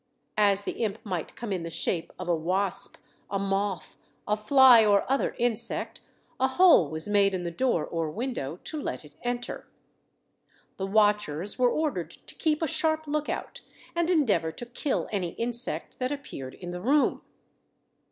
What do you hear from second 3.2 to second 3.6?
a